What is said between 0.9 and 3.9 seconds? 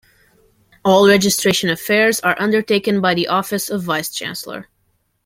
registration affairs are undertaken by the office of